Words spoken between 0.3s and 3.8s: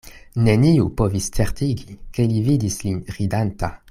Neniu povis certigi, ke li vidis lin ridanta.